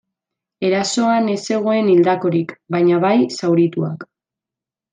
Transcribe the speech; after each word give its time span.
Erasoan 0.69 1.27
ez 1.33 1.41
zegoen 1.51 1.91
hildakorik 1.93 2.55
baina 2.77 2.99
bai 3.07 3.15
zaurituak. 3.41 4.11